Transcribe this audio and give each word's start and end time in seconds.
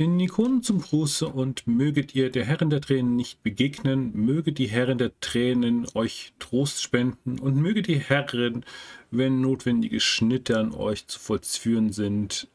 Den 0.00 0.20
Ikonen 0.20 0.62
zum 0.62 0.80
Gruße 0.80 1.26
und 1.26 1.66
möget 1.66 2.14
ihr 2.14 2.30
der 2.30 2.44
Herren 2.44 2.70
der 2.70 2.80
Tränen 2.80 3.16
nicht 3.16 3.42
begegnen, 3.42 4.12
möge 4.14 4.52
die 4.52 4.68
Herren 4.68 4.96
der 4.96 5.10
Tränen 5.18 5.88
euch 5.94 6.32
Trost 6.38 6.80
spenden 6.80 7.40
und 7.40 7.56
möge 7.56 7.82
die 7.82 7.98
Herren, 7.98 8.64
wenn 9.10 9.40
notwendige 9.40 9.98
Schnitte 9.98 10.56
an 10.56 10.72
euch 10.72 11.08
zu 11.08 11.18
vollführen 11.18 11.90
sind, 11.90 12.46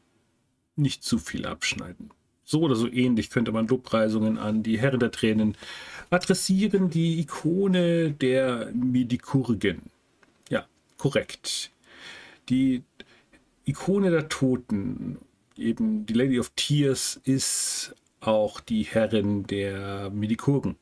nicht 0.74 1.04
zu 1.04 1.18
viel 1.18 1.44
abschneiden. 1.44 2.12
So 2.44 2.62
oder 2.62 2.76
so 2.76 2.88
ähnlich 2.88 3.28
könnte 3.28 3.52
man 3.52 3.68
Lobpreisungen 3.68 4.38
an 4.38 4.62
die 4.62 4.78
Herren 4.78 5.00
der 5.00 5.10
Tränen 5.10 5.54
adressieren, 6.08 6.88
die 6.88 7.20
Ikone 7.20 8.12
der 8.12 8.72
Medikurgen. 8.72 9.82
Ja, 10.48 10.64
korrekt. 10.96 11.72
Die 12.48 12.84
Ikone 13.66 14.10
der 14.10 14.30
Toten 14.30 15.18
eben 15.56 16.06
die 16.06 16.14
Lady 16.14 16.38
of 16.38 16.52
Tears 16.56 17.20
ist 17.24 17.94
auch 18.20 18.60
die 18.60 18.82
Herrin 18.82 19.46
der 19.46 20.10
Medikurgen. 20.10 20.76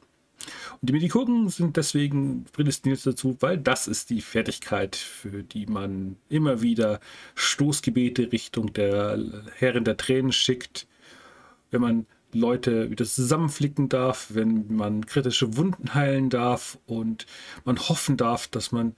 Und 0.80 0.88
die 0.88 0.92
Medikurgen 0.92 1.48
sind 1.48 1.77
deswegen 1.77 2.45
prädestiniert 2.52 3.05
dazu, 3.06 3.37
weil 3.41 3.59
das 3.59 3.87
ist 3.87 4.11
die 4.11 4.20
Fertigkeit, 4.20 4.97
für 4.97 5.42
die 5.42 5.66
man 5.66 6.16
immer 6.28 6.62
wieder 6.62 7.00
Stoßgebete 7.34 8.33
Richtung 8.33 8.73
der 8.73 9.19
Herrin 9.56 9.84
der 9.84 9.97
Tränen 9.97 10.33
schickt. 10.33 10.86
Wenn 11.70 11.80
man 11.80 12.06
Leute 12.33 12.91
wieder 12.91 13.05
zusammenflicken 13.05 13.89
darf, 13.89 14.28
wenn 14.30 14.75
man 14.75 15.06
kritische 15.06 15.56
Wunden 15.56 15.95
heilen 15.95 16.30
darf 16.30 16.78
und 16.86 17.27
man 17.64 17.78
hoffen 17.78 18.16
darf, 18.16 18.48
dass 18.48 18.73
man 18.73 18.97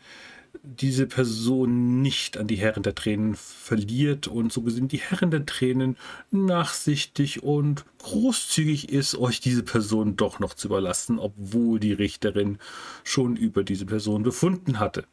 diese 0.65 1.07
Person 1.07 2.01
nicht 2.01 2.39
an 2.39 2.47
die 2.47 2.57
Herren 2.57 2.83
der 2.83 2.95
Tränen 2.95 3.35
verliert 3.35 4.29
und 4.29 4.53
so 4.53 4.63
gesehen 4.63 4.89
die 4.89 4.99
Herren 4.99 5.31
der 5.31 5.45
Tränen 5.45 5.97
nachsichtig 6.31 7.43
und 7.43 7.85
großzügig 7.99 8.89
ist, 8.89 9.17
euch 9.17 9.41
diese 9.41 9.63
Person 9.63 10.17
doch 10.17 10.41
noch 10.41 10.55
zu 10.55 10.69
überlassen, 10.69 11.19
obwohl 11.19 11.79
die 11.79 11.93
Richterin 11.93 12.59
schon 13.05 13.37
über 13.37 13.63
diese 13.63 13.87
Person 13.87 14.23
befunden 14.23 14.79
hatte. 14.79 15.05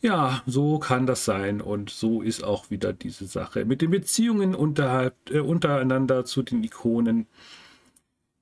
Ja, 0.00 0.42
so 0.46 0.78
kann 0.78 1.06
das 1.06 1.24
sein 1.24 1.60
und 1.60 1.90
so 1.90 2.22
ist 2.22 2.44
auch 2.44 2.70
wieder 2.70 2.92
diese 2.92 3.26
Sache 3.26 3.64
mit 3.64 3.82
den 3.82 3.90
Beziehungen 3.90 4.54
unterhalb, 4.54 5.14
äh, 5.30 5.40
untereinander 5.40 6.24
zu 6.24 6.42
den 6.42 6.62
Ikonen. 6.62 7.26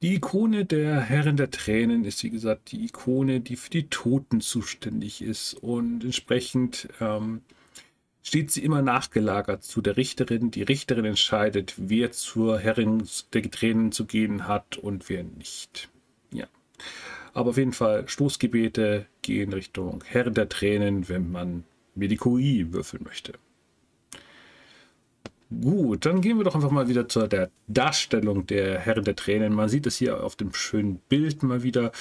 Die 0.07 0.15
Ikone 0.15 0.65
der 0.65 1.01
Herren 1.01 1.37
der 1.37 1.51
Tränen 1.51 2.05
ist, 2.05 2.23
wie 2.23 2.31
gesagt, 2.31 2.71
die 2.71 2.85
Ikone, 2.85 3.41
die 3.41 3.57
für 3.57 3.71
die 3.71 3.89
Toten 3.89 4.41
zuständig 4.41 5.21
ist. 5.21 5.55
Und 5.55 6.05
entsprechend 6.05 6.89
ähm, 7.01 7.41
steht 8.23 8.53
sie 8.53 8.63
immer 8.63 8.83
nachgelagert 8.83 9.65
zu 9.65 9.81
der 9.81 9.97
Richterin. 9.97 10.53
Die 10.53 10.63
Richterin 10.63 11.07
entscheidet, 11.07 11.75
wer 11.77 12.13
zur 12.13 12.61
Herrin 12.61 13.03
der 13.33 13.51
Tränen 13.51 13.91
zu 13.91 14.05
gehen 14.05 14.47
hat 14.47 14.77
und 14.77 15.09
wer 15.09 15.25
nicht. 15.25 15.89
Ja. 16.31 16.47
Aber 17.35 17.51
auf 17.51 17.57
jeden 17.57 17.73
Fall, 17.73 18.09
Stoßgebete 18.09 19.07
gehen 19.23 19.53
Richtung 19.53 20.05
Herren 20.07 20.35
der 20.35 20.49
Tränen, 20.49 21.09
wenn 21.09 21.33
man 21.33 21.65
Medikoi 21.97 22.67
würfeln 22.71 23.03
möchte. 23.03 23.33
Gut, 25.49 26.05
dann 26.07 26.23
gehen 26.23 26.39
wir 26.39 26.45
doch 26.45 26.57
einfach 26.57 26.73
mal 26.73 26.89
wieder 26.89 27.09
zu 27.09 27.29
der 27.29 27.51
Darstellung 27.69 28.47
der 28.47 28.81
Herren 28.81 29.05
der 29.05 29.15
Tränen. 29.15 29.55
Man 29.55 29.69
sieht 29.69 29.87
es 29.87 29.97
hier 29.97 30.25
auf 30.25 30.35
dem 30.35 30.53
schönen 30.53 30.97
Bild 31.09 31.45
mal 31.45 31.63
wieder. 31.63 31.93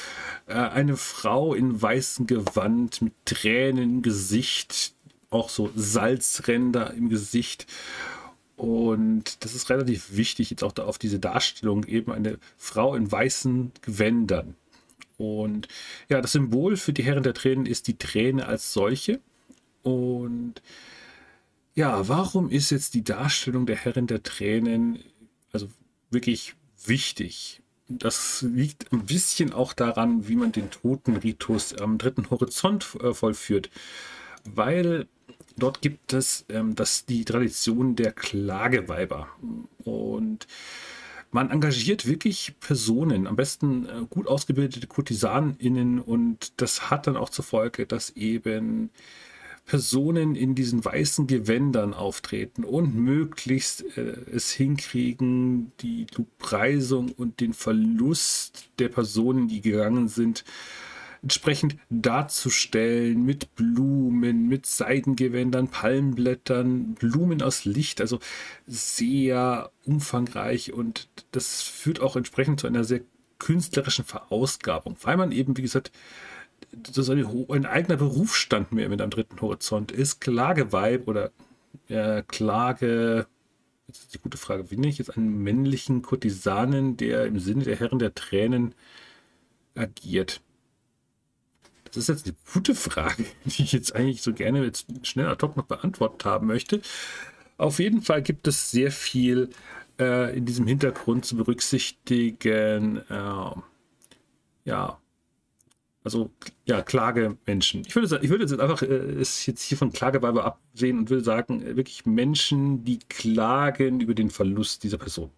Äh, 0.47 0.53
eine 0.53 0.97
Frau 0.97 1.53
in 1.53 1.79
weißem 1.79 2.25
Gewand 2.25 3.03
mit 3.03 3.13
Tränen 3.25 3.83
im 3.83 4.01
Gesicht, 4.01 4.95
auch 5.29 5.49
so 5.49 5.71
Salzränder 5.75 6.93
im 6.95 7.09
Gesicht. 7.09 7.67
Und 8.57 9.43
das 9.43 9.53
ist 9.53 9.69
relativ 9.69 10.15
wichtig, 10.15 10.49
jetzt 10.49 10.63
auch 10.63 10.71
da 10.71 10.85
auf 10.85 10.97
diese 10.97 11.19
Darstellung, 11.19 11.83
eben 11.85 12.11
eine 12.11 12.39
Frau 12.57 12.95
in 12.95 13.11
weißen 13.11 13.73
Gewändern. 13.83 14.55
Und 15.17 15.67
ja, 16.09 16.19
das 16.19 16.31
Symbol 16.31 16.77
für 16.77 16.93
die 16.93 17.03
Herren 17.03 17.23
der 17.23 17.35
Tränen 17.35 17.67
ist 17.67 17.87
die 17.87 17.97
Träne 17.97 18.47
als 18.47 18.73
solche. 18.73 19.19
Und 19.83 20.63
ja, 21.75 22.07
warum 22.07 22.49
ist 22.49 22.71
jetzt 22.71 22.93
die 22.93 23.03
Darstellung 23.03 23.65
der 23.65 23.75
Herrin 23.75 24.07
der 24.07 24.23
Tränen 24.23 24.99
also 25.51 25.67
wirklich 26.09 26.55
wichtig? 26.85 27.61
Das 27.87 28.41
liegt 28.41 28.91
ein 28.91 29.05
bisschen 29.05 29.53
auch 29.53 29.73
daran, 29.73 30.27
wie 30.27 30.37
man 30.37 30.51
den 30.51 30.71
Totenritus 30.71 31.75
am 31.75 31.97
dritten 31.97 32.29
Horizont 32.31 32.97
äh, 33.01 33.13
vollführt, 33.13 33.69
weil 34.45 35.07
dort 35.57 35.81
gibt 35.81 36.13
es 36.13 36.45
ähm, 36.49 36.75
das, 36.75 37.05
die 37.05 37.25
Tradition 37.25 37.95
der 37.95 38.13
Klageweiber. 38.13 39.27
Und 39.83 40.47
man 41.31 41.51
engagiert 41.51 42.07
wirklich 42.07 42.55
Personen, 42.59 43.27
am 43.27 43.35
besten 43.35 43.85
äh, 43.85 44.05
gut 44.09 44.27
ausgebildete 44.27 44.87
KurtisanInnen. 44.87 45.99
Und 45.99 46.59
das 46.61 46.89
hat 46.89 47.05
dann 47.05 47.17
auch 47.17 47.29
zur 47.29 47.45
Folge, 47.45 47.85
dass 47.85 48.11
eben 48.11 48.89
Personen 49.65 50.35
in 50.35 50.53
diesen 50.53 50.85
weißen 50.85 51.25
Gewändern 51.25 51.93
auftreten 51.93 52.63
und 52.63 52.95
möglichst 52.95 53.83
äh, 53.97 54.15
es 54.31 54.51
hinkriegen, 54.51 55.71
die 55.81 56.05
Preisung 56.37 57.11
und 57.11 57.39
den 57.39 57.53
Verlust 57.53 58.69
der 58.77 58.89
Personen, 58.89 59.47
die 59.47 59.61
gegangen 59.61 60.07
sind, 60.07 60.45
entsprechend 61.23 61.77
darzustellen 61.89 63.25
mit 63.25 63.55
Blumen, 63.55 64.47
mit 64.47 64.67
Seidengewändern, 64.67 65.69
Palmblättern, 65.69 66.93
Blumen 66.93 67.41
aus 67.41 67.65
Licht, 67.65 67.99
also 67.99 68.19
sehr 68.67 69.71
umfangreich 69.83 70.73
und 70.73 71.09
das 71.31 71.63
führt 71.63 71.99
auch 71.99 72.15
entsprechend 72.15 72.59
zu 72.59 72.67
einer 72.67 72.83
sehr 72.83 73.01
künstlerischen 73.39 74.05
Verausgabung, 74.05 74.97
weil 75.01 75.17
man 75.17 75.31
eben, 75.31 75.57
wie 75.57 75.63
gesagt, 75.63 75.91
das 76.83 77.09
ein, 77.09 77.65
eigener 77.65 77.97
Berufsstand 77.97 78.71
mehr 78.71 78.89
mit 78.89 79.01
am 79.01 79.09
dritten 79.09 79.39
Horizont 79.41 79.91
ist. 79.91 80.21
Klageweib 80.21 81.07
oder 81.07 81.31
äh, 81.87 82.23
Klage, 82.27 83.27
das 83.87 83.99
ist 83.99 84.13
die 84.13 84.19
gute 84.19 84.37
Frage, 84.37 84.71
wie 84.71 84.75
nenne 84.75 84.87
ich 84.87 84.97
jetzt 84.97 85.15
einen 85.15 85.43
männlichen 85.43 86.01
Kurtisanen, 86.01 86.97
der 86.97 87.25
im 87.25 87.39
Sinne 87.39 87.63
der 87.63 87.77
Herren 87.77 87.99
der 87.99 88.15
Tränen 88.15 88.73
agiert? 89.75 90.41
Das 91.85 91.97
ist 91.97 92.07
jetzt 92.09 92.25
eine 92.25 92.35
gute 92.53 92.75
Frage, 92.75 93.25
die 93.45 93.63
ich 93.63 93.71
jetzt 93.71 93.95
eigentlich 93.95 94.21
so 94.21 94.33
gerne 94.33 94.63
jetzt 94.63 94.87
schnell 95.03 95.27
ad 95.27 95.45
hoc 95.45 95.55
noch 95.55 95.65
beantwortet 95.65 96.25
haben 96.25 96.47
möchte. 96.47 96.81
Auf 97.57 97.79
jeden 97.79 98.01
Fall 98.01 98.21
gibt 98.21 98.47
es 98.47 98.71
sehr 98.71 98.91
viel 98.91 99.49
äh, 99.99 100.35
in 100.37 100.45
diesem 100.45 100.67
Hintergrund 100.67 101.25
zu 101.25 101.37
berücksichtigen. 101.37 102.97
Äh, 103.09 103.51
ja, 104.65 104.99
also 106.05 106.29
ja, 106.65 106.83
Klagemenschen. 106.83 107.83
Ich 107.85 107.95
würde, 107.95 108.19
ich 108.21 108.29
würde 108.29 108.43
jetzt 108.43 108.57
einfach 108.59 108.83
äh, 108.83 108.85
es 108.85 109.45
jetzt 109.47 109.63
hier 109.63 109.77
von 109.77 109.91
Klageweiber 109.91 110.45
absehen 110.45 110.99
und 110.99 111.09
würde 111.09 111.23
sagen, 111.23 111.63
äh, 111.63 111.75
wirklich 111.75 112.05
Menschen, 112.05 112.85
die 112.85 112.99
klagen 113.09 113.99
über 113.99 114.13
den 114.13 114.29
Verlust 114.29 114.83
dieser 114.83 114.99
Person. 114.99 115.31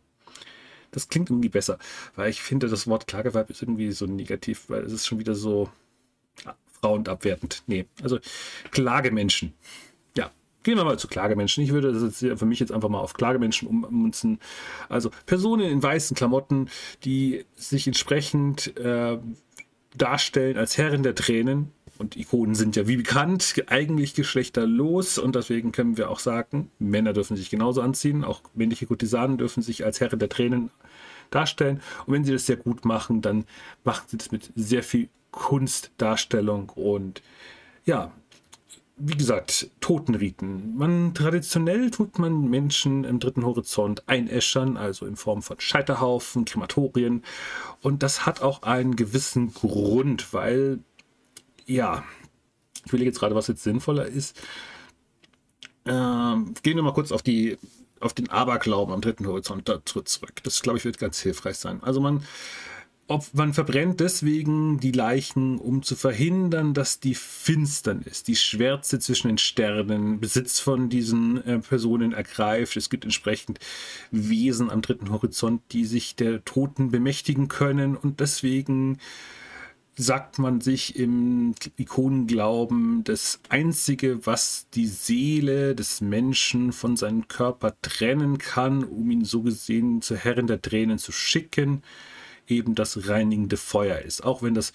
Das 0.92 1.08
klingt 1.08 1.30
irgendwie 1.30 1.50
besser, 1.50 1.80
weil 2.16 2.30
ich 2.30 2.42
finde, 2.42 2.68
das 2.68 2.86
Wort 2.86 3.08
Klageweib 3.08 3.50
ist 3.50 3.62
irgendwie 3.62 3.92
so 3.92 4.06
negativ, 4.06 4.66
weil 4.68 4.84
es 4.84 4.92
ist 4.92 5.08
schon 5.08 5.20
wieder 5.20 5.36
so 5.36 5.70
ja, 6.44 6.56
frauenabwertend. 6.82 7.64
Nee, 7.68 7.86
also 8.04 8.20
Klagemenschen. 8.72 9.54
Ja, 10.18 10.32
gehen 10.64 10.76
wir 10.76 10.84
mal 10.84 11.00
zu 11.00 11.08
Klagemenschen. 11.08 11.64
Ich 11.64 11.72
würde 11.72 11.94
das 11.94 12.04
jetzt 12.04 12.40
für 12.40 12.46
mich 12.46 12.60
jetzt 12.60 12.74
einfach 12.74 12.90
mal 12.90 13.00
auf 13.00 13.14
Klagemenschen 13.14 13.70
ummünzen. 13.70 14.40
Also 14.90 15.12
Personen 15.26 15.64
in 15.64 15.82
weißen 15.82 16.16
Klamotten, 16.16 16.70
die 17.06 17.46
sich 17.56 17.88
entsprechend 17.88 18.76
äh, 18.78 19.18
darstellen 19.96 20.58
als 20.58 20.78
Herren 20.78 21.04
der 21.04 21.16
Tränen. 21.16 21.72
Und 21.98 22.16
Ikonen 22.16 22.54
sind 22.54 22.76
ja 22.76 22.88
wie 22.88 22.98
bekannt 22.98 23.56
eigentlich 23.68 24.14
geschlechterlos 24.14 25.18
und 25.18 25.36
deswegen 25.36 25.72
können 25.72 25.98
wir 25.98 26.12
auch 26.12 26.20
sagen, 26.20 26.70
Männer 26.78 27.12
dürfen 27.12 27.36
sich 27.36 27.50
genauso 27.50 27.82
anziehen, 27.82 28.24
auch 28.24 28.42
männliche 28.54 28.86
Kurtisanen 28.86 29.40
dürfen 29.40 29.64
sich 29.64 29.84
als 29.84 30.00
Herren 30.00 30.20
der 30.20 30.30
Tränen 30.30 30.70
darstellen. 31.32 31.82
Und 32.06 32.14
wenn 32.14 32.24
sie 32.24 32.34
das 32.34 32.46
sehr 32.46 32.58
gut 32.58 32.86
machen, 32.86 33.22
dann 33.22 33.46
machen 33.84 34.06
sie 34.08 34.18
das 34.18 34.32
mit 34.32 34.52
sehr 34.56 34.84
viel 34.84 35.10
Kunstdarstellung 35.32 36.70
und 36.70 37.22
ja, 37.86 38.12
wie 38.98 39.16
gesagt, 39.16 39.70
Totenriten. 39.80 40.76
Man 40.76 41.14
traditionell 41.14 41.92
tut 41.92 42.18
man 42.18 42.50
Menschen 42.50 43.04
im 43.04 43.20
dritten 43.20 43.46
Horizont 43.46 44.08
einäschern, 44.10 44.76
also 44.76 45.06
in 45.06 45.16
Form 45.16 45.44
von 45.44 45.60
Scheiterhaufen, 45.60 46.46
Krematorien. 46.46 47.24
Und 47.82 48.02
das 48.02 48.26
hat 48.26 48.42
auch 48.42 48.64
einen 48.64 48.96
gewissen 48.96 49.54
Grund, 49.54 50.34
weil, 50.34 50.80
ja, 51.66 52.04
ich 52.86 52.92
will 52.92 53.04
jetzt 53.04 53.20
gerade, 53.20 53.36
was 53.36 53.48
jetzt 53.48 53.64
sinnvoller 53.64 54.08
ist. 54.08 54.42
Ähm, 55.86 56.56
gehen 56.64 56.76
wir 56.76 56.84
mal 56.84 56.94
kurz 56.94 57.12
auf 57.12 57.22
die 57.22 57.58
auf 58.00 58.14
den 58.14 58.30
Aberglauben 58.30 58.94
am 58.94 59.02
dritten 59.02 59.26
Horizont 59.26 59.68
zurück. 59.86 60.44
Das, 60.44 60.62
glaube 60.62 60.78
ich, 60.78 60.86
wird 60.86 61.00
ganz 61.00 61.20
hilfreich 61.20 61.58
sein. 61.58 61.82
Also 61.82 62.00
man 62.00 62.24
ob 63.08 63.34
man 63.34 63.54
verbrennt 63.54 64.02
deswegen 64.02 64.80
die 64.80 64.92
Leichen, 64.92 65.58
um 65.60 65.82
zu 65.82 65.96
verhindern, 65.96 66.74
dass 66.74 67.00
die 67.00 67.16
Finsternis, 67.16 68.24
die 68.24 68.36
Schwärze 68.36 69.00
zwischen 69.00 69.30
den 69.30 69.38
Sternen, 69.38 70.20
Besitz 70.20 70.60
von 70.60 70.90
diesen 70.90 71.44
äh, 71.46 71.60
Personen 71.60 72.12
ergreift. 72.12 72.76
Es 72.76 72.90
gibt 72.90 73.06
entsprechend 73.06 73.60
Wesen 74.12 74.70
am 74.70 74.82
dritten 74.82 75.10
Horizont, 75.10 75.62
die 75.72 75.86
sich 75.86 76.16
der 76.16 76.44
Toten 76.44 76.92
bemächtigen 76.92 77.48
können 77.48 77.96
und 77.96 78.20
deswegen 78.20 79.00
sagt 80.00 80.38
man 80.38 80.62
sich 80.62 80.96
im 80.96 81.56
Ikonenglauben, 81.78 83.04
das 83.04 83.40
Einzige, 83.50 84.28
was 84.28 84.68
die 84.76 84.86
Seele 84.86 85.74
des 85.74 86.02
Menschen 86.02 86.72
von 86.72 86.96
seinem 86.96 87.28
Körper 87.28 87.74
trennen 87.82 88.38
kann, 88.38 88.84
um 88.84 89.10
ihn 89.10 89.26
so 89.26 89.42
gesehen 89.42 90.04
zur 90.04 90.18
Herrin 90.18 90.46
der 90.46 90.62
Tränen 90.62 91.00
zu 91.00 91.12
schicken, 91.12 91.82
eben 92.48 92.76
das 92.76 93.08
reinigende 93.08 93.58
Feuer 93.58 94.00
ist. 94.00 94.24
Auch 94.24 94.42
wenn 94.42 94.54
das 94.54 94.74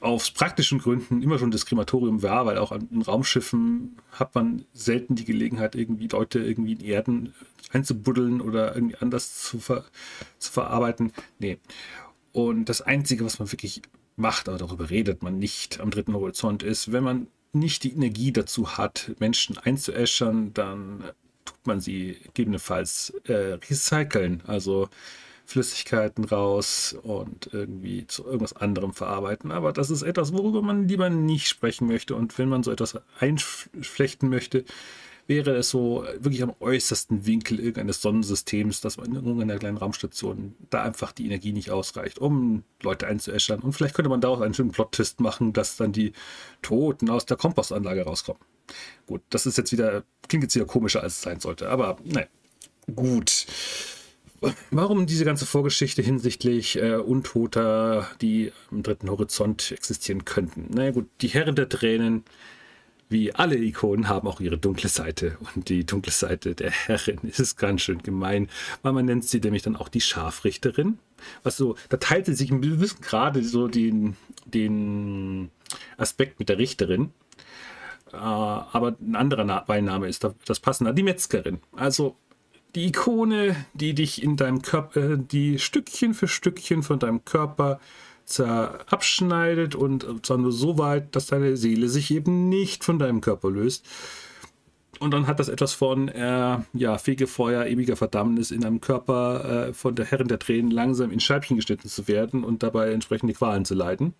aus 0.00 0.30
praktischen 0.30 0.78
Gründen 0.78 1.22
immer 1.22 1.38
schon 1.38 1.50
das 1.50 1.66
Krematorium 1.66 2.22
war, 2.22 2.46
weil 2.46 2.58
auch 2.58 2.72
in 2.72 3.02
Raumschiffen 3.02 3.96
hat 4.12 4.34
man 4.34 4.64
selten 4.72 5.16
die 5.16 5.24
Gelegenheit, 5.24 5.74
irgendwie 5.74 6.06
Leute 6.06 6.38
irgendwie 6.38 6.74
in 6.74 6.80
Erden 6.80 7.34
einzubuddeln 7.72 8.40
oder 8.40 8.74
irgendwie 8.74 8.96
anders 8.96 9.42
zu, 9.42 9.58
ver 9.58 9.84
zu 10.38 10.52
verarbeiten. 10.52 11.12
Nee. 11.38 11.58
Und 12.32 12.68
das 12.68 12.80
Einzige, 12.80 13.24
was 13.24 13.38
man 13.38 13.50
wirklich 13.50 13.82
macht, 14.16 14.48
aber 14.48 14.58
darüber 14.58 14.90
redet 14.90 15.22
man 15.22 15.38
nicht 15.38 15.80
am 15.80 15.90
dritten 15.90 16.14
Horizont, 16.14 16.62
ist, 16.62 16.92
wenn 16.92 17.02
man 17.04 17.26
nicht 17.52 17.82
die 17.82 17.92
Energie 17.92 18.32
dazu 18.32 18.76
hat, 18.76 19.12
Menschen 19.18 19.58
einzuäschern, 19.58 20.54
dann 20.54 21.02
tut 21.44 21.66
man 21.66 21.80
sie 21.80 22.18
gegebenenfalls 22.26 23.12
äh, 23.24 23.58
recyceln. 23.68 24.42
Also 24.46 24.88
Flüssigkeiten 25.50 26.24
raus 26.24 26.96
und 27.02 27.50
irgendwie 27.52 28.06
zu 28.06 28.24
irgendwas 28.24 28.52
anderem 28.52 28.92
verarbeiten. 28.92 29.50
Aber 29.50 29.72
das 29.72 29.90
ist 29.90 30.02
etwas, 30.02 30.32
worüber 30.32 30.62
man 30.62 30.86
lieber 30.86 31.10
nicht 31.10 31.48
sprechen 31.48 31.88
möchte. 31.88 32.14
Und 32.14 32.38
wenn 32.38 32.48
man 32.48 32.62
so 32.62 32.70
etwas 32.70 33.00
einflechten 33.18 34.28
möchte, 34.28 34.64
wäre 35.26 35.56
es 35.56 35.70
so 35.70 36.04
wirklich 36.18 36.44
am 36.44 36.54
äußersten 36.60 37.26
Winkel 37.26 37.58
irgendeines 37.58 38.00
Sonnensystems, 38.00 38.80
dass 38.80 38.96
man 38.96 39.06
in 39.06 39.16
irgendeiner 39.16 39.58
kleinen 39.58 39.76
Raumstation 39.76 40.54
da 40.70 40.82
einfach 40.82 41.10
die 41.10 41.26
Energie 41.26 41.52
nicht 41.52 41.72
ausreicht, 41.72 42.20
um 42.20 42.62
Leute 42.80 43.08
einzuäschern. 43.08 43.60
Und 43.60 43.72
vielleicht 43.72 43.94
könnte 43.94 44.08
man 44.08 44.20
daraus 44.20 44.42
einen 44.42 44.54
schönen 44.54 44.70
Plot-Twist 44.70 45.20
machen, 45.20 45.52
dass 45.52 45.76
dann 45.76 45.92
die 45.92 46.12
Toten 46.62 47.10
aus 47.10 47.26
der 47.26 47.36
Kompostanlage 47.36 48.04
rauskommen. 48.04 48.42
Gut, 49.06 49.22
das 49.30 49.46
ist 49.46 49.58
jetzt 49.58 49.72
wieder, 49.72 50.04
klingt 50.28 50.44
jetzt 50.44 50.54
wieder 50.54 50.66
komischer, 50.66 51.02
als 51.02 51.14
es 51.14 51.22
sein 51.22 51.40
sollte. 51.40 51.70
Aber 51.70 51.96
nein, 52.04 52.26
gut. 52.94 53.46
Warum 54.70 55.06
diese 55.06 55.24
ganze 55.24 55.44
Vorgeschichte 55.44 56.00
hinsichtlich 56.02 56.80
äh, 56.80 56.94
Untoter, 56.94 58.08
die 58.20 58.52
im 58.70 58.82
dritten 58.82 59.10
Horizont 59.10 59.70
existieren 59.70 60.24
könnten? 60.24 60.68
Naja 60.70 60.92
gut, 60.92 61.08
die 61.20 61.28
Herren 61.28 61.56
der 61.56 61.68
Tränen, 61.68 62.24
wie 63.10 63.34
alle 63.34 63.56
Ikonen, 63.56 64.08
haben 64.08 64.26
auch 64.26 64.40
ihre 64.40 64.56
dunkle 64.56 64.88
Seite. 64.88 65.36
Und 65.54 65.68
die 65.68 65.84
dunkle 65.84 66.12
Seite 66.12 66.54
der 66.54 66.70
Herrin 66.70 67.18
ist 67.22 67.58
ganz 67.58 67.82
schön 67.82 68.02
gemein, 68.02 68.48
weil 68.82 68.92
man 68.92 69.04
nennt 69.04 69.24
sie 69.24 69.40
nämlich 69.40 69.62
dann 69.62 69.76
auch 69.76 69.88
die 69.88 70.00
Scharfrichterin. 70.00 70.98
Was 71.42 71.58
so, 71.58 71.76
da 71.90 71.98
teilt 71.98 72.26
sie 72.26 72.34
sich 72.34 72.50
ein 72.50 72.62
bisschen 72.62 73.02
gerade 73.02 73.44
so 73.44 73.68
den, 73.68 74.16
den 74.46 75.50
Aspekt 75.98 76.38
mit 76.38 76.48
der 76.48 76.58
Richterin. 76.58 77.10
Uh, 78.12 78.16
aber 78.16 78.96
ein 79.00 79.14
anderer 79.14 79.64
Beiname 79.64 80.08
ist 80.08 80.26
das 80.44 80.58
passende, 80.58 80.92
die 80.92 81.04
Metzgerin. 81.04 81.60
Also 81.76 82.16
die 82.74 82.86
Ikone, 82.86 83.56
die 83.74 83.94
dich 83.94 84.22
in 84.22 84.36
deinem 84.36 84.62
Körper, 84.62 85.12
äh, 85.12 85.18
die 85.18 85.58
Stückchen 85.58 86.14
für 86.14 86.28
Stückchen 86.28 86.82
von 86.82 86.98
deinem 86.98 87.24
Körper 87.24 87.80
abschneidet 88.38 89.74
und 89.74 90.06
zwar 90.24 90.38
nur 90.38 90.52
so 90.52 90.78
weit, 90.78 91.16
dass 91.16 91.26
deine 91.26 91.56
Seele 91.56 91.88
sich 91.88 92.12
eben 92.12 92.48
nicht 92.48 92.84
von 92.84 93.00
deinem 93.00 93.20
Körper 93.20 93.50
löst. 93.50 93.84
Und 95.00 95.12
dann 95.12 95.26
hat 95.26 95.40
das 95.40 95.48
etwas 95.48 95.72
von 95.72 96.08
äh, 96.08 96.58
ja, 96.74 96.98
Fegefeuer, 96.98 97.66
ewiger 97.66 97.96
Verdammnis 97.96 98.50
in 98.50 98.64
einem 98.64 98.80
Körper 98.80 99.68
äh, 99.68 99.72
von 99.72 99.94
der 99.96 100.04
Herrin 100.04 100.28
der 100.28 100.38
Tränen 100.38 100.70
langsam 100.70 101.10
in 101.10 101.20
Scheibchen 101.20 101.56
geschnitten 101.56 101.88
zu 101.88 102.06
werden 102.06 102.44
und 102.44 102.62
dabei 102.62 102.92
entsprechende 102.92 103.32
Qualen 103.32 103.64
zu 103.64 103.74
leiden. 103.74 104.14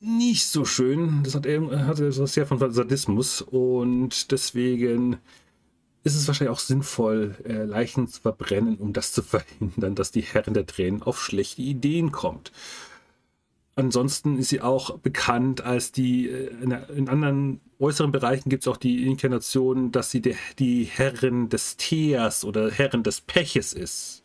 Nicht 0.00 0.48
so 0.48 0.64
schön. 0.64 1.20
Das 1.22 1.36
hat, 1.36 1.46
hat 1.46 2.00
etwas 2.00 2.34
sehr 2.34 2.44
von 2.44 2.58
Sadismus 2.72 3.40
und 3.40 4.32
deswegen 4.32 5.18
ist 6.04 6.16
es 6.16 6.26
wahrscheinlich 6.26 6.54
auch 6.54 6.60
sinnvoll, 6.60 7.36
äh, 7.44 7.64
Leichen 7.64 8.08
zu 8.08 8.20
verbrennen, 8.20 8.76
um 8.76 8.92
das 8.92 9.12
zu 9.12 9.22
verhindern, 9.22 9.94
dass 9.94 10.10
die 10.10 10.22
Herren 10.22 10.54
der 10.54 10.66
Tränen 10.66 11.02
auf 11.02 11.22
schlechte 11.22 11.62
Ideen 11.62 12.12
kommt. 12.12 12.52
Ansonsten 13.74 14.38
ist 14.38 14.50
sie 14.50 14.60
auch 14.60 14.98
bekannt 14.98 15.62
als 15.62 15.92
die, 15.92 16.28
äh, 16.28 16.50
in 16.94 17.08
anderen 17.08 17.60
äußeren 17.78 18.12
Bereichen 18.12 18.48
gibt 18.48 18.64
es 18.64 18.68
auch 18.68 18.76
die 18.76 19.06
Inkarnation, 19.06 19.92
dass 19.92 20.10
sie 20.10 20.20
die, 20.20 20.36
die 20.58 20.84
Herrin 20.84 21.48
des 21.48 21.76
Teers 21.76 22.44
oder 22.44 22.70
Herrin 22.70 23.02
des 23.02 23.20
Peches 23.20 23.72
ist. 23.72 24.22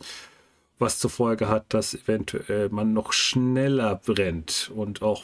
Was 0.80 1.00
zur 1.00 1.10
Folge 1.10 1.48
hat, 1.48 1.66
dass 1.74 1.96
eventuell 1.96 2.70
man 2.70 2.94
noch 2.94 3.12
schneller 3.12 3.96
brennt 3.96 4.72
und 4.76 5.02
auch 5.02 5.24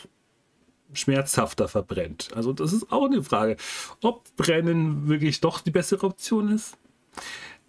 schmerzhafter 0.94 1.68
verbrennt. 1.68 2.30
Also 2.36 2.54
das 2.54 2.74
ist 2.74 2.92
auch 2.92 3.06
eine 3.06 3.24
Frage, 3.24 3.58
ob 4.02 4.24
Brennen 4.36 5.08
wirklich 5.08 5.42
doch 5.42 5.62
die 5.62 5.72
bessere 5.72 6.06
Option 6.06 6.50
ist. 6.50 6.78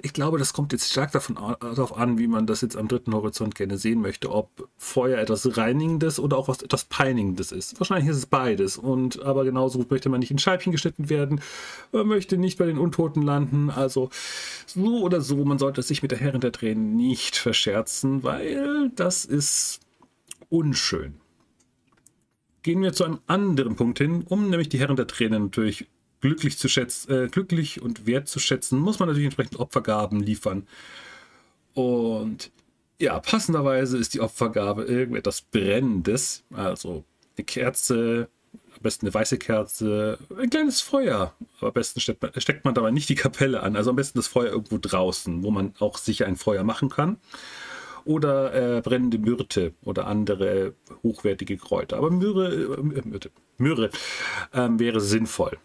Ich 0.02 0.12
glaube, 0.12 0.38
das 0.38 0.52
kommt 0.52 0.72
jetzt 0.72 0.90
stark 0.90 1.12
davon, 1.12 1.36
darauf 1.60 1.96
an, 1.96 2.18
wie 2.18 2.26
man 2.26 2.46
das 2.46 2.60
jetzt 2.60 2.76
am 2.76 2.88
dritten 2.88 3.14
Horizont 3.14 3.54
gerne 3.54 3.78
sehen 3.78 4.02
möchte, 4.02 4.30
ob 4.30 4.68
Feuer 4.76 5.18
etwas 5.18 5.56
Reinigendes 5.56 6.18
oder 6.18 6.36
auch 6.36 6.48
was 6.48 6.62
etwas 6.62 6.84
Peinigendes 6.84 7.52
ist. 7.52 7.78
Wahrscheinlich 7.78 8.10
ist 8.10 8.16
es 8.16 8.26
beides. 8.26 8.76
Und 8.76 9.22
aber 9.22 9.44
genauso 9.44 9.84
möchte 9.88 10.08
man 10.08 10.20
nicht 10.20 10.32
in 10.32 10.38
Scheibchen 10.38 10.72
geschnitten 10.72 11.08
werden, 11.08 11.40
man 11.92 12.06
möchte 12.08 12.36
nicht 12.36 12.58
bei 12.58 12.66
den 12.66 12.78
Untoten 12.78 13.22
landen. 13.22 13.70
Also 13.70 14.10
so 14.66 15.00
oder 15.02 15.20
so, 15.20 15.44
man 15.44 15.58
sollte 15.58 15.82
sich 15.82 16.02
mit 16.02 16.10
der 16.10 16.18
Herrin 16.18 16.40
der 16.40 16.52
Tränen 16.52 16.96
nicht 16.96 17.36
verscherzen, 17.36 18.24
weil 18.24 18.90
das 18.96 19.24
ist 19.24 19.80
unschön 20.50 21.14
gehen 22.64 22.82
wir 22.82 22.92
zu 22.92 23.04
einem 23.04 23.20
anderen 23.28 23.76
Punkt 23.76 23.98
hin, 23.98 24.24
um 24.28 24.50
nämlich 24.50 24.68
die 24.68 24.80
Herren 24.80 24.96
der 24.96 25.06
Tränen 25.06 25.44
natürlich 25.44 25.86
glücklich 26.20 26.58
zu 26.58 26.68
schätzen, 26.68 27.12
äh, 27.12 27.28
glücklich 27.28 27.82
und 27.82 28.06
wertzuschätzen, 28.06 28.80
muss 28.80 28.98
man 28.98 29.08
natürlich 29.08 29.26
entsprechend 29.26 29.60
Opfergaben 29.60 30.20
liefern. 30.20 30.66
Und 31.74 32.50
ja, 32.98 33.20
passenderweise 33.20 33.98
ist 33.98 34.14
die 34.14 34.20
Opfergabe 34.20 34.84
irgendetwas 34.84 35.42
Brennendes, 35.42 36.44
also 36.54 37.04
eine 37.36 37.44
Kerze, 37.44 38.28
am 38.74 38.82
besten 38.82 39.06
eine 39.06 39.14
weiße 39.14 39.36
Kerze, 39.36 40.18
ein 40.38 40.48
kleines 40.48 40.80
Feuer. 40.80 41.34
Aber 41.58 41.68
am 41.68 41.74
besten 41.74 42.00
steckt 42.00 42.22
man, 42.22 42.32
steckt 42.38 42.64
man 42.64 42.74
dabei 42.74 42.92
nicht 42.92 43.10
die 43.10 43.14
Kapelle 43.14 43.62
an, 43.62 43.76
also 43.76 43.90
am 43.90 43.96
besten 43.96 44.18
das 44.18 44.26
Feuer 44.26 44.52
irgendwo 44.52 44.78
draußen, 44.80 45.42
wo 45.42 45.50
man 45.50 45.74
auch 45.80 45.98
sicher 45.98 46.26
ein 46.26 46.36
Feuer 46.36 46.64
machen 46.64 46.88
kann 46.88 47.18
oder 48.04 48.76
äh, 48.76 48.80
brennende 48.80 49.18
Myrte 49.18 49.72
oder 49.82 50.06
andere 50.06 50.74
hochwertige 51.02 51.56
Kräuter. 51.56 51.96
Aber 51.98 52.10
Myrrhe, 52.10 52.76
äh, 52.76 53.02
Myrte, 53.04 53.30
Myrrhe 53.58 53.90
äh, 54.52 54.68
wäre 54.72 55.00
sinnvoll. 55.00 55.58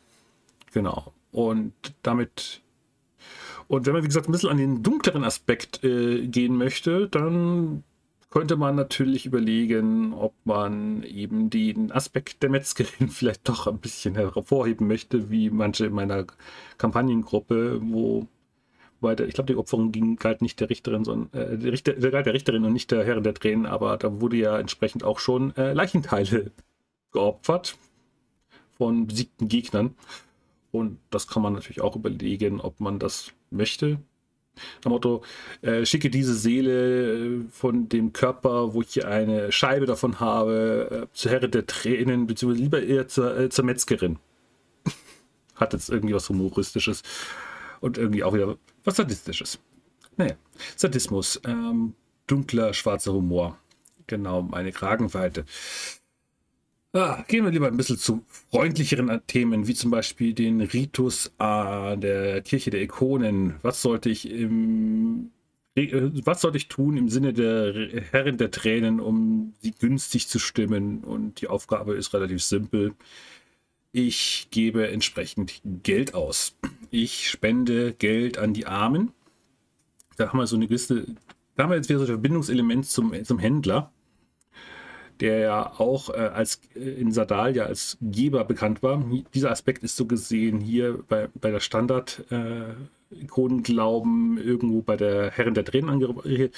Genau. 0.73 1.13
Und 1.31 1.73
damit 2.03 2.61
und 3.69 3.85
wenn 3.85 3.93
man, 3.93 4.03
wie 4.03 4.07
gesagt, 4.07 4.27
ein 4.27 4.31
bisschen 4.31 4.49
an 4.49 4.57
den 4.57 4.81
dunkleren 4.81 5.23
Aspekt 5.23 5.83
äh, 5.83 6.27
gehen 6.27 6.57
möchte, 6.57 7.07
dann 7.07 7.83
könnte 8.31 8.57
man 8.57 8.75
natürlich 8.75 9.27
überlegen, 9.27 10.13
ob 10.13 10.33
man 10.43 11.03
eben 11.03 11.51
den 11.51 11.91
Aspekt 11.91 12.41
der 12.41 12.49
Metzgerin 12.49 13.09
vielleicht 13.09 13.47
doch 13.47 13.67
ein 13.67 13.77
bisschen 13.77 14.15
hervorheben 14.15 14.87
möchte, 14.87 15.29
wie 15.29 15.51
manche 15.51 15.85
in 15.85 15.93
meiner 15.93 16.25
Kampagnengruppe, 16.79 17.79
wo 17.83 18.27
der, 19.01 19.27
ich 19.27 19.33
glaube, 19.33 19.51
die 19.51 19.57
Opferung 19.57 19.91
ging, 19.91 20.15
galt 20.15 20.41
nicht 20.41 20.59
der 20.59 20.69
Richterin, 20.69 21.03
sondern 21.03 21.39
äh, 21.39 21.57
der, 21.57 21.71
Richter, 21.71 21.93
der 21.93 22.11
galt 22.11 22.25
der 22.25 22.33
Richterin 22.33 22.65
und 22.65 22.73
nicht 22.73 22.91
der 22.91 23.03
Herrin 23.03 23.23
der 23.23 23.33
Tränen, 23.33 23.65
aber 23.65 23.97
da 23.97 24.21
wurde 24.21 24.37
ja 24.37 24.59
entsprechend 24.59 25.03
auch 25.03 25.19
schon 25.19 25.55
äh, 25.55 25.73
Leichenteile 25.73 26.51
geopfert 27.11 27.77
von 28.77 29.07
besiegten 29.07 29.47
Gegnern. 29.47 29.95
Und 30.71 30.99
das 31.09 31.27
kann 31.27 31.41
man 31.41 31.53
natürlich 31.53 31.81
auch 31.81 31.95
überlegen, 31.95 32.61
ob 32.61 32.79
man 32.79 32.99
das 32.99 33.31
möchte. 33.49 33.99
Am 34.83 34.91
Motto, 34.91 35.23
äh, 35.61 35.85
schicke 35.85 36.09
diese 36.09 36.35
Seele 36.35 37.13
äh, 37.13 37.41
von 37.49 37.89
dem 37.89 38.13
Körper, 38.13 38.73
wo 38.73 38.81
ich 38.81 39.05
eine 39.05 39.51
Scheibe 39.51 39.85
davon 39.85 40.19
habe, 40.19 41.07
äh, 41.09 41.15
zur 41.15 41.31
Herrin 41.31 41.51
der 41.51 41.65
Tränen, 41.65 42.27
beziehungsweise 42.27 42.63
lieber 42.63 42.83
eher 42.83 43.07
zur, 43.07 43.37
äh, 43.37 43.49
zur 43.49 43.65
Metzgerin. 43.65 44.19
Hat 45.55 45.73
jetzt 45.73 45.89
irgendwie 45.89 46.13
was 46.13 46.29
Humoristisches 46.29 47.03
und 47.79 47.97
irgendwie 47.97 48.23
auch 48.23 48.33
wieder 48.33 48.57
was 48.89 48.97
Sadistisches. 48.97 49.59
Naja, 50.17 50.35
Sadismus, 50.75 51.39
ähm, 51.45 51.93
dunkler, 52.27 52.73
schwarzer 52.73 53.13
Humor. 53.13 53.57
Genau, 54.07 54.41
meine 54.41 54.71
Kragenweite. 54.71 55.45
Ah, 56.91 57.23
gehen 57.27 57.45
wir 57.45 57.51
lieber 57.51 57.67
ein 57.67 57.77
bisschen 57.77 57.99
zu 57.99 58.25
freundlicheren 58.49 59.21
Themen, 59.27 59.67
wie 59.67 59.75
zum 59.75 59.91
Beispiel 59.91 60.33
den 60.33 60.59
Ritus 60.61 61.27
äh, 61.37 61.97
der 61.97 62.41
Kirche 62.41 62.71
der 62.71 62.81
Ikonen. 62.81 63.57
Was 63.61 63.83
sollte 63.83 64.09
ich 64.09 64.27
im 64.27 65.29
äh, 65.75 66.09
was 66.25 66.41
soll 66.41 66.55
ich 66.55 66.67
tun 66.67 66.97
im 66.97 67.09
Sinne 67.09 67.31
der 67.31 68.01
Herrin 68.11 68.37
der 68.37 68.49
Tränen, 68.49 68.99
um 68.99 69.53
sie 69.61 69.71
günstig 69.71 70.27
zu 70.27 70.39
stimmen? 70.39 71.03
Und 71.03 71.41
die 71.41 71.47
Aufgabe 71.47 71.93
ist 71.93 72.11
relativ 72.15 72.41
simpel. 72.43 72.95
Ich 73.91 74.47
gebe 74.49 74.87
entsprechend 74.87 75.61
Geld 75.83 76.15
aus. 76.15 76.55
Ich 76.91 77.29
spende 77.29 77.93
Geld 77.93 78.37
an 78.37 78.53
die 78.53 78.65
Armen. 78.65 79.11
Da 80.17 80.29
haben 80.29 80.39
wir 80.39 80.47
so 80.47 80.55
eine 80.55 80.67
gewisse, 80.67 81.05
da 81.55 81.63
haben 81.63 81.69
wir 81.69 81.77
jetzt 81.77 81.89
wieder 81.89 81.99
so 81.99 82.05
ein 82.05 82.09
Verbindungselement 82.09 82.85
zum, 82.85 83.23
zum 83.23 83.39
Händler, 83.39 83.91
der 85.19 85.39
ja 85.39 85.79
auch 85.79 86.09
äh, 86.09 86.17
als 86.17 86.61
äh, 86.75 86.79
in 86.79 87.11
Sadal 87.11 87.55
ja 87.55 87.65
als 87.65 87.97
Geber 88.01 88.43
bekannt 88.43 88.81
war. 88.81 89.03
Dieser 89.33 89.51
Aspekt 89.51 89.83
ist 89.83 89.95
so 89.95 90.05
gesehen 90.05 90.59
hier 90.59 91.03
bei, 91.07 91.29
bei 91.39 91.51
der 91.51 91.59
Standard. 91.59 92.25
Äh, 92.31 92.73
Ikonenglauben 93.11 94.37
irgendwo 94.37 94.81
bei 94.81 94.95
der 94.95 95.31
Herren 95.31 95.53
der 95.53 95.65
Tränen 95.65 95.89
angerichtet. 95.89 96.55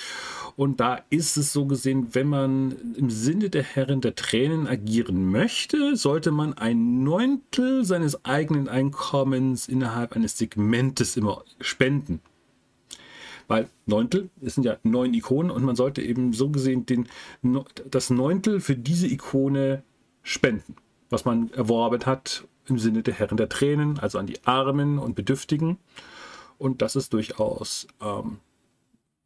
Und 0.55 0.79
da 0.79 1.01
ist 1.09 1.37
es 1.37 1.53
so 1.53 1.65
gesehen, 1.65 2.07
wenn 2.11 2.27
man 2.27 2.75
im 2.95 3.09
Sinne 3.09 3.49
der 3.49 3.63
Herren 3.63 4.01
der 4.01 4.15
Tränen 4.15 4.67
agieren 4.67 5.31
möchte, 5.31 5.95
sollte 5.95 6.31
man 6.31 6.53
ein 6.53 7.03
Neuntel 7.03 7.85
seines 7.85 8.25
eigenen 8.25 8.67
Einkommens 8.67 9.67
innerhalb 9.67 10.15
eines 10.15 10.37
Segmentes 10.37 11.15
immer 11.15 11.43
spenden. 11.61 12.19
Weil 13.47 13.69
Neuntel, 13.85 14.29
es 14.41 14.55
sind 14.55 14.63
ja 14.63 14.77
neun 14.83 15.13
Ikonen 15.13 15.51
und 15.51 15.63
man 15.63 15.75
sollte 15.75 16.01
eben 16.01 16.33
so 16.33 16.49
gesehen 16.49 16.85
den, 16.85 17.07
das 17.89 18.09
Neuntel 18.09 18.59
für 18.59 18.75
diese 18.75 19.07
Ikone 19.07 19.83
spenden, 20.21 20.75
was 21.09 21.25
man 21.25 21.51
erworben 21.53 22.05
hat 22.05 22.45
im 22.67 22.77
Sinne 22.77 23.03
der 23.03 23.13
Herren 23.13 23.37
der 23.37 23.49
Tränen, 23.49 23.99
also 23.99 24.19
an 24.19 24.27
die 24.27 24.43
Armen 24.45 24.99
und 24.99 25.15
Bedürftigen. 25.15 25.77
Und 26.61 26.83
das 26.83 26.95
ist 26.95 27.11
durchaus 27.13 27.87
ähm, 28.03 28.37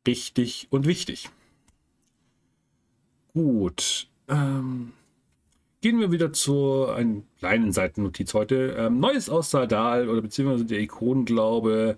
richtig 0.08 0.68
und 0.70 0.88
wichtig. 0.88 1.30
Gut. 3.34 4.08
Ähm, 4.30 4.94
gehen 5.82 6.00
wir 6.00 6.14
wieder 6.14 6.32
zu 6.32 6.86
einer 6.86 7.24
kleinen 7.40 7.74
Seitennotiz 7.74 8.34
heute. 8.34 8.78
Ähm, 8.78 9.02
Neues 9.02 9.30
aus 9.30 9.52
Sardal 9.52 10.08
oder 10.08 10.22
beziehungsweise 10.22 10.64
der 10.64 10.80
Ikonenglaube, 10.80 11.98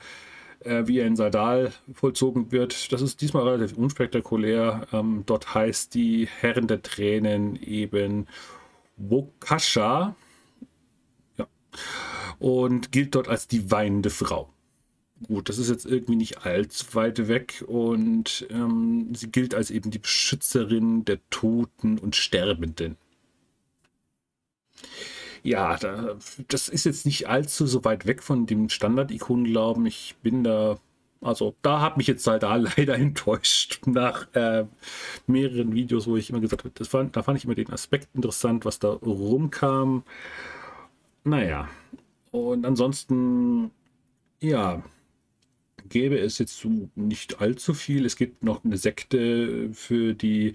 äh, 0.61 0.87
wie 0.87 0.97
er 0.97 1.05
in 1.05 1.15
Sardal 1.15 1.71
vollzogen 1.93 2.51
wird. 2.51 2.91
Das 2.91 3.03
ist 3.03 3.21
diesmal 3.21 3.47
relativ 3.47 3.77
unspektakulär. 3.77 4.87
Ähm, 4.91 5.21
dort 5.27 5.53
heißt 5.53 5.93
die 5.93 6.27
Herren 6.39 6.65
der 6.67 6.81
Tränen 6.81 7.61
eben 7.61 8.25
Wokasha. 8.95 10.15
Ja. 11.37 11.47
Und 12.39 12.91
gilt 12.91 13.13
dort 13.13 13.27
als 13.27 13.47
die 13.47 13.69
weinende 13.69 14.09
Frau. 14.09 14.51
Gut, 15.25 15.49
das 15.49 15.57
ist 15.57 15.69
jetzt 15.69 15.85
irgendwie 15.85 16.15
nicht 16.15 16.45
allzu 16.45 16.93
weit 16.93 17.27
weg 17.27 17.63
und 17.67 18.45
ähm, 18.51 19.15
sie 19.15 19.31
gilt 19.31 19.55
als 19.55 19.71
eben 19.71 19.89
die 19.89 19.97
Beschützerin 19.99 21.05
der 21.05 21.19
Toten 21.31 21.97
und 21.97 22.15
Sterbenden. 22.15 22.97
Ja, 25.43 25.77
da, 25.77 26.17
das 26.49 26.69
ist 26.69 26.85
jetzt 26.85 27.05
nicht 27.05 27.27
allzu 27.27 27.65
so 27.67 27.83
weit 27.83 28.05
weg 28.05 28.21
von 28.21 28.45
dem 28.45 28.69
Standard-Ikonenglauben. 28.69 29.85
Ich 29.87 30.15
bin 30.21 30.43
da, 30.43 30.77
also 31.21 31.55
da 31.63 31.81
hat 31.81 31.97
mich 31.97 32.07
jetzt 32.07 32.27
halt 32.27 32.43
da 32.43 32.55
leider 32.77 32.95
enttäuscht 32.95 33.81
nach 33.87 34.27
äh, 34.35 34.65
mehreren 35.25 35.73
Videos, 35.73 36.05
wo 36.05 36.15
ich 36.17 36.29
immer 36.29 36.41
gesagt 36.41 36.63
habe, 36.63 36.73
das 36.75 36.89
fand, 36.89 37.15
da 37.15 37.23
fand 37.23 37.39
ich 37.39 37.45
immer 37.45 37.55
den 37.55 37.71
Aspekt 37.71 38.09
interessant, 38.13 38.65
was 38.65 38.79
da 38.79 38.89
rumkam. 38.89 40.03
Naja, 41.23 41.67
und 42.31 42.65
ansonsten, 42.65 43.71
ja, 44.41 44.83
gäbe 45.89 46.17
es 46.19 46.37
jetzt 46.37 46.57
so 46.57 46.89
nicht 46.95 47.41
allzu 47.41 47.73
viel. 47.73 48.05
Es 48.05 48.15
gibt 48.15 48.43
noch 48.43 48.63
eine 48.63 48.77
Sekte 48.77 49.69
für 49.73 50.13
die, 50.13 50.53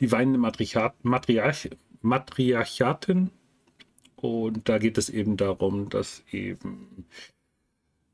die 0.00 0.12
weinende 0.12 0.38
Matriarch, 0.38 0.94
Matriarch, 1.02 1.70
Matriarchaten. 2.02 3.30
Und 4.16 4.68
da 4.68 4.78
geht 4.78 4.98
es 4.98 5.08
eben 5.08 5.36
darum, 5.36 5.88
dass 5.88 6.22
eben 6.30 7.06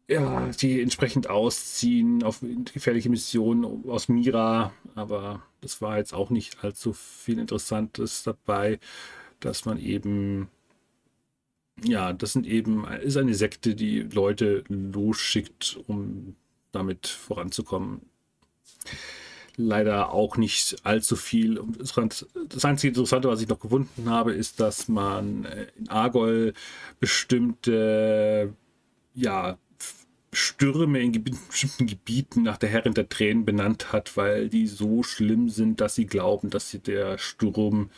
ja, 0.08 0.48
die 0.60 0.80
entsprechend 0.80 1.28
ausziehen 1.28 2.22
auf 2.22 2.40
gefährliche 2.72 3.10
Missionen 3.10 3.88
aus 3.88 4.08
Mira. 4.08 4.72
Aber 4.94 5.42
das 5.60 5.82
war 5.82 5.98
jetzt 5.98 6.14
auch 6.14 6.30
nicht 6.30 6.62
allzu 6.62 6.92
viel 6.92 7.38
Interessantes 7.38 8.22
dabei, 8.22 8.78
dass 9.40 9.64
man 9.64 9.78
eben 9.78 10.48
ja, 11.84 12.12
das 12.12 12.32
sind 12.32 12.46
eben, 12.46 12.86
ist 13.02 13.16
eine 13.16 13.34
Sekte, 13.34 13.74
die 13.74 14.00
Leute 14.00 14.64
losschickt, 14.68 15.78
um 15.86 16.36
damit 16.72 17.06
voranzukommen. 17.06 18.02
Leider 19.56 20.12
auch 20.12 20.36
nicht 20.36 20.76
allzu 20.84 21.16
viel. 21.16 21.60
Das 21.78 22.64
einzige 22.64 22.88
Interessante, 22.88 23.28
was 23.28 23.40
ich 23.40 23.48
noch 23.48 23.60
gefunden 23.60 24.10
habe, 24.10 24.32
ist, 24.32 24.60
dass 24.60 24.86
man 24.88 25.46
äh, 25.46 25.66
in 25.78 25.88
Argol 25.88 26.52
bestimmte 27.00 28.52
ja, 29.14 29.56
Stürme 30.36 31.00
in 31.00 31.24
bestimmten 31.24 31.86
Gebieten 31.86 32.42
nach 32.42 32.58
der 32.58 32.68
Herrin 32.68 32.92
der 32.92 33.08
Tränen 33.08 33.46
benannt 33.46 33.92
hat, 33.92 34.18
weil 34.18 34.50
die 34.50 34.66
so 34.66 35.02
schlimm 35.02 35.48
sind, 35.48 35.80
dass 35.80 35.94
sie 35.94 36.04
glauben, 36.04 36.50
dass 36.50 36.70
sie 36.70 36.78
der 36.78 37.16
Sturm 37.16 37.90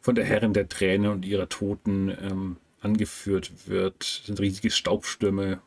von 0.00 0.14
der 0.14 0.24
Herrin 0.24 0.52
der 0.52 0.68
Tränen 0.68 1.10
und 1.10 1.24
ihrer 1.24 1.48
Toten 1.48 2.16
ähm, 2.22 2.56
angeführt 2.80 3.50
wird. 3.66 4.20
Das 4.20 4.26
sind 4.26 4.38
riesige 4.38 4.70
Staubstürme, 4.70 5.60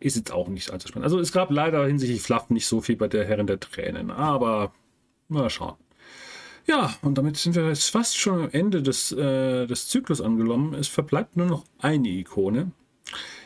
ist 0.00 0.16
jetzt 0.16 0.32
auch 0.32 0.48
nicht 0.48 0.70
allzu 0.70 0.88
spannend. 0.88 1.04
Also 1.04 1.18
es 1.18 1.32
gab 1.32 1.50
leider 1.50 1.86
hinsichtlich 1.86 2.22
Fluff 2.22 2.50
nicht 2.50 2.66
so 2.66 2.80
viel 2.80 2.96
bei 2.96 3.08
der 3.08 3.24
Herren 3.26 3.46
der 3.46 3.60
Tränen, 3.60 4.10
aber 4.10 4.72
mal 5.28 5.50
schauen. 5.50 5.76
Ja, 6.66 6.94
und 7.00 7.16
damit 7.16 7.38
sind 7.38 7.56
wir 7.56 7.66
jetzt 7.66 7.90
fast 7.90 8.18
schon 8.18 8.42
am 8.42 8.50
Ende 8.52 8.82
des, 8.82 9.10
äh, 9.12 9.66
des 9.66 9.88
Zyklus 9.88 10.20
angekommen. 10.20 10.74
Es 10.74 10.86
verbleibt 10.86 11.36
nur 11.36 11.46
noch 11.46 11.64
eine 11.78 12.08
Ikone. 12.08 12.72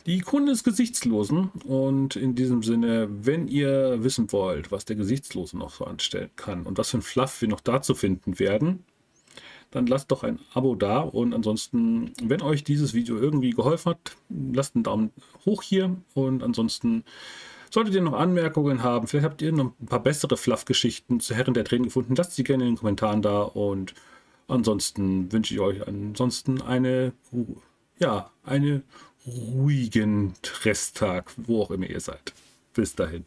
Die 0.06 0.16
Ikone 0.16 0.50
des 0.50 0.64
Gesichtslosen. 0.64 1.50
Und 1.64 2.16
in 2.16 2.34
diesem 2.34 2.64
Sinne, 2.64 3.08
wenn 3.08 3.46
ihr 3.46 4.02
wissen 4.02 4.32
wollt, 4.32 4.72
was 4.72 4.86
der 4.86 4.96
Gesichtslose 4.96 5.56
noch 5.56 5.70
so 5.70 5.84
anstellen 5.84 6.30
kann 6.34 6.64
und 6.64 6.78
was 6.78 6.90
für 6.90 6.98
ein 6.98 7.02
Fluff 7.02 7.40
wir 7.40 7.48
noch 7.48 7.60
da 7.60 7.80
zu 7.80 7.94
finden 7.94 8.40
werden, 8.40 8.84
dann 9.72 9.86
lasst 9.86 10.10
doch 10.12 10.22
ein 10.22 10.38
Abo 10.54 10.74
da. 10.76 11.00
Und 11.00 11.34
ansonsten, 11.34 12.12
wenn 12.22 12.42
euch 12.42 12.62
dieses 12.62 12.94
Video 12.94 13.16
irgendwie 13.16 13.50
geholfen 13.50 13.90
hat, 13.90 14.16
lasst 14.28 14.76
einen 14.76 14.84
Daumen 14.84 15.10
hoch 15.44 15.62
hier. 15.62 15.96
Und 16.14 16.42
ansonsten 16.42 17.04
solltet 17.70 17.94
ihr 17.94 18.02
noch 18.02 18.12
Anmerkungen 18.12 18.82
haben, 18.82 19.06
vielleicht 19.06 19.24
habt 19.24 19.42
ihr 19.42 19.50
noch 19.50 19.72
ein 19.80 19.86
paar 19.86 20.02
bessere 20.02 20.36
Fluff-Geschichten 20.36 21.20
zu 21.20 21.34
Herren 21.34 21.54
der 21.54 21.64
Tränen 21.64 21.84
gefunden, 21.84 22.14
lasst 22.14 22.36
sie 22.36 22.44
gerne 22.44 22.64
in 22.64 22.72
den 22.72 22.78
Kommentaren 22.78 23.22
da. 23.22 23.42
Und 23.42 23.94
ansonsten 24.46 25.32
wünsche 25.32 25.54
ich 25.54 25.60
euch 25.60 25.86
ansonsten 25.88 26.60
eine, 26.60 27.12
ja, 27.98 28.30
eine 28.44 28.82
ruhigen 29.26 30.34
Resttag, 30.64 31.32
wo 31.36 31.62
auch 31.62 31.70
immer 31.70 31.86
ihr 31.86 32.00
seid. 32.00 32.34
Bis 32.74 32.94
dahin. 32.94 33.24